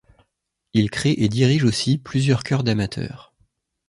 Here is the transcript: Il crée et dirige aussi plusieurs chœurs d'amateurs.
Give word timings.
Il 0.73 0.89
crée 0.89 1.13
et 1.15 1.29
dirige 1.29 1.63
aussi 1.63 1.99
plusieurs 1.99 2.41
chœurs 2.41 2.63
d'amateurs. 2.63 3.35